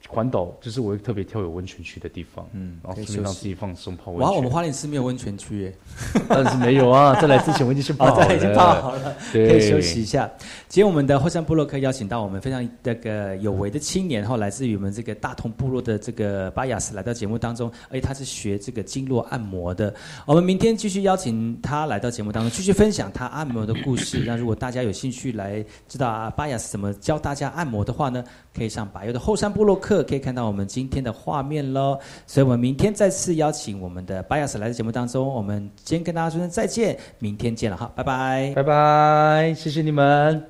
[0.09, 5.75] 环岛，就是我会特别挑有温泉区的地方，嗯然后顺便让自己放松泡温泉哇，我们花莲市没有温泉区耶，
[6.29, 10.29] 但是没有啊，在来之前我已经先泡哦， 好了，对，已经泡好了，可，以休息一下。
[10.67, 19.95] 今天我们的后山部落客邀请到我们非常那个有为的青年，后，来自于我们这个大同部落的这个巴雅斯来到节目当中，而且他是学这个经络按摩的。
[20.25, 24.23] 我们明天继续邀请他来到节目当中，继续分享他按摩的故事。
[24.27, 28.23] 那如果大家有兴趣来知道啊巴雅斯怎么教大家按摩的话呢，
[28.55, 31.99] 可以上百优的后山部落客，可以看到我们今天的画面喽。
[32.27, 38.53] 所以我们明天再次邀请我们的巴雅斯来到节目当中，我们今天跟大家说声再见，明天见了哈，拜拜。
[38.55, 40.45] 拜拜，谢谢你们。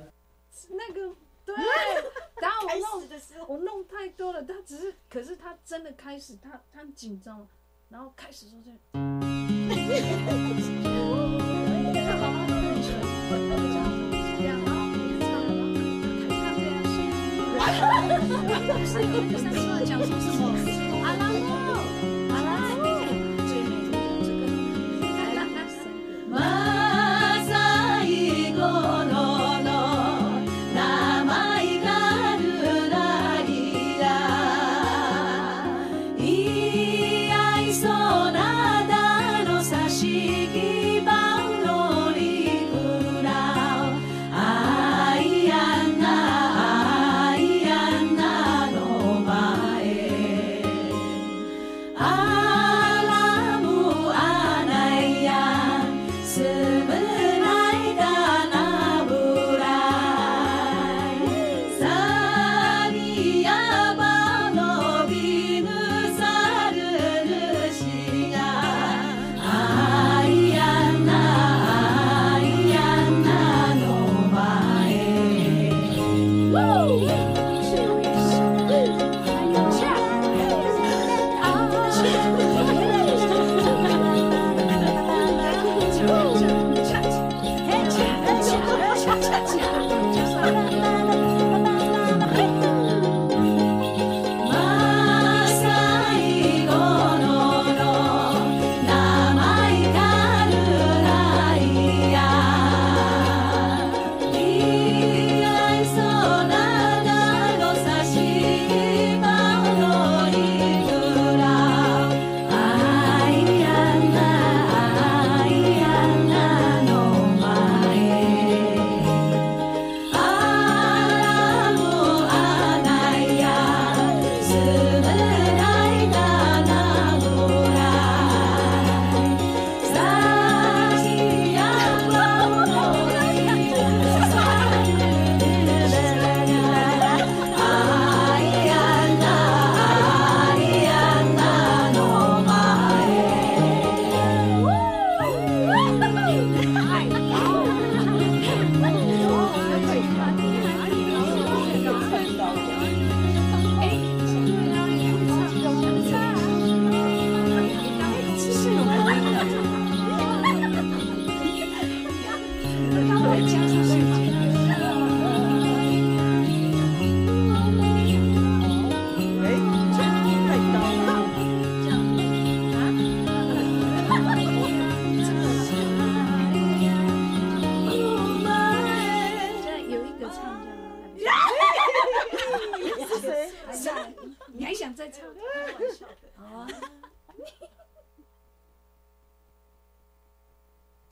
[0.69, 1.01] 那个
[1.45, 1.55] 对，
[2.41, 7.45] 然后我弄的时候我弄太多了，他只是，可是他真的开始，他他很紧张，
[7.89, 8.71] 然后开始说这，
[17.79, 20.78] 不是有那个三个讲说什么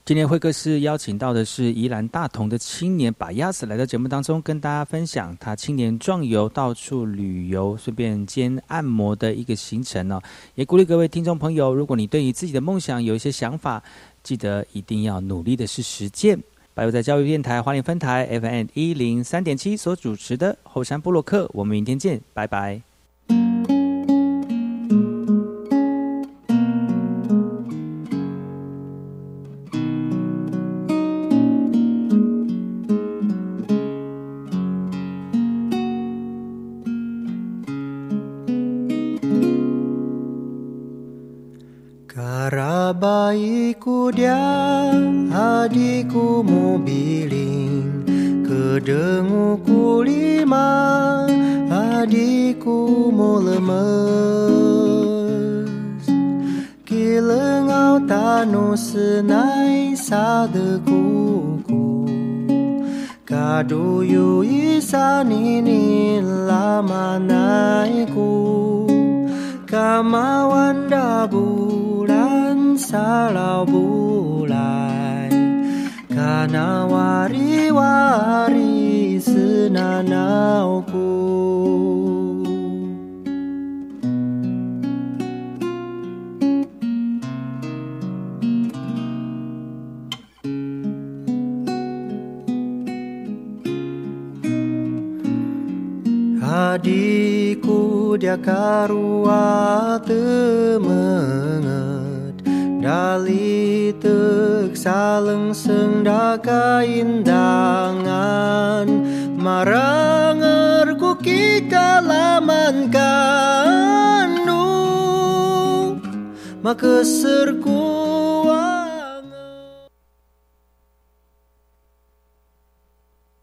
[0.08, 10.18] 今天会客室邀请到的是宜兰大同的青年把亚斯来到节目当中，跟大家分享他青年壮游、到处旅游、顺便兼按摩的一个行程哦。
[10.54, 13.82] 也鼓励各位听众朋友，如果你对你自己的梦想有一些想法，
[14.22, 16.40] 记得一定要努力的是实践。
[16.72, 22.87] 百有在教育电台花莲分台 FM 一零三点七所主持的后山部落客，我们明天见，拜拜。